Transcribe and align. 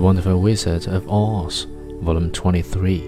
The 0.00 0.06
Wonderful 0.06 0.40
Wizard 0.40 0.86
of 0.86 1.06
Oz, 1.10 1.66
Volume 2.00 2.32
23. 2.32 3.00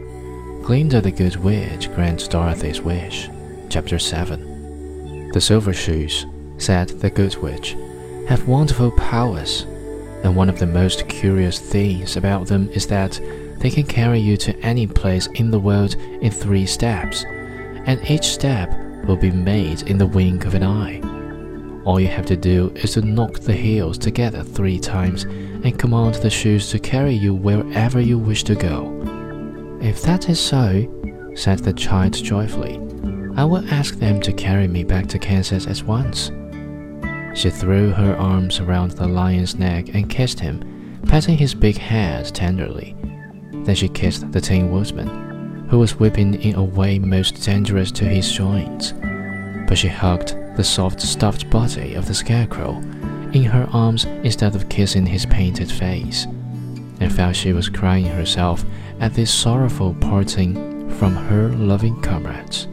Glinda 0.62 1.00
the 1.00 1.10
Good 1.10 1.36
Witch 1.36 1.90
grants 1.94 2.28
Dorothy's 2.28 2.82
wish, 2.82 3.30
Chapter 3.70 3.98
7. 3.98 5.30
The 5.32 5.40
Silver 5.40 5.72
Shoes, 5.72 6.26
said 6.58 6.90
the 6.90 7.08
Good 7.08 7.36
Witch, 7.36 7.78
have 8.28 8.46
wonderful 8.46 8.90
powers, 8.90 9.62
and 10.22 10.36
one 10.36 10.50
of 10.50 10.58
the 10.58 10.66
most 10.66 11.08
curious 11.08 11.58
things 11.58 12.18
about 12.18 12.46
them 12.46 12.68
is 12.74 12.86
that 12.88 13.18
they 13.56 13.70
can 13.70 13.84
carry 13.84 14.20
you 14.20 14.36
to 14.36 14.54
any 14.60 14.86
place 14.86 15.28
in 15.28 15.50
the 15.50 15.58
world 15.58 15.94
in 16.20 16.30
three 16.30 16.66
steps, 16.66 17.24
and 17.24 18.06
each 18.10 18.24
step 18.24 18.70
will 19.06 19.16
be 19.16 19.30
made 19.30 19.80
in 19.88 19.96
the 19.96 20.06
wink 20.06 20.44
of 20.44 20.54
an 20.54 20.62
eye. 20.62 21.00
All 21.84 21.98
you 21.98 22.08
have 22.08 22.26
to 22.26 22.36
do 22.36 22.70
is 22.76 22.92
to 22.92 23.00
knock 23.00 23.40
the 23.40 23.54
heels 23.54 23.96
together 23.96 24.44
three 24.44 24.78
times 24.78 25.24
and 25.64 25.78
command 25.78 26.14
the 26.16 26.30
shoes 26.30 26.70
to 26.70 26.78
carry 26.78 27.14
you 27.14 27.34
wherever 27.34 28.00
you 28.00 28.18
wish 28.18 28.44
to 28.44 28.54
go. 28.54 28.98
If 29.80 30.02
that 30.02 30.28
is 30.28 30.40
so, 30.40 30.86
said 31.34 31.60
the 31.60 31.72
child 31.72 32.12
joyfully, 32.14 32.76
I 33.36 33.44
will 33.44 33.66
ask 33.72 33.94
them 33.94 34.20
to 34.22 34.32
carry 34.32 34.68
me 34.68 34.84
back 34.84 35.06
to 35.08 35.18
Kansas 35.18 35.66
at 35.66 35.82
once. 35.86 36.30
She 37.34 37.50
threw 37.50 37.90
her 37.90 38.16
arms 38.16 38.60
around 38.60 38.92
the 38.92 39.08
lion's 39.08 39.54
neck 39.56 39.94
and 39.94 40.10
kissed 40.10 40.38
him, 40.38 41.00
patting 41.06 41.38
his 41.38 41.54
big 41.54 41.78
head 41.78 42.26
tenderly. 42.34 42.94
Then 43.64 43.74
she 43.74 43.88
kissed 43.88 44.30
the 44.32 44.40
Tin 44.40 44.70
Woodman, 44.70 45.66
who 45.70 45.78
was 45.78 45.98
weeping 45.98 46.34
in 46.42 46.56
a 46.56 46.62
way 46.62 46.98
most 46.98 47.42
dangerous 47.42 47.90
to 47.92 48.04
his 48.04 48.30
joints. 48.30 48.92
But 49.66 49.78
she 49.78 49.88
hugged 49.88 50.36
the 50.56 50.64
soft 50.64 51.00
stuffed 51.00 51.48
body 51.48 51.94
of 51.94 52.06
the 52.06 52.14
scarecrow 52.14 52.82
in 53.32 53.44
her 53.44 53.68
arms 53.72 54.04
instead 54.24 54.54
of 54.54 54.68
kissing 54.68 55.06
his 55.06 55.26
painted 55.26 55.70
face, 55.70 56.24
and 57.00 57.12
felt 57.12 57.36
she 57.36 57.52
was 57.52 57.68
crying 57.68 58.06
herself 58.06 58.64
at 59.00 59.14
this 59.14 59.32
sorrowful 59.32 59.94
parting 59.94 60.90
from 60.98 61.14
her 61.14 61.48
loving 61.50 62.00
comrades. 62.02 62.68